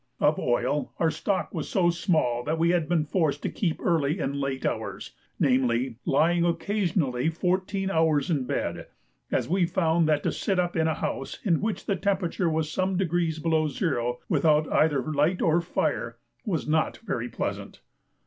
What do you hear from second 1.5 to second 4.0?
was so small, that we had been forced to keep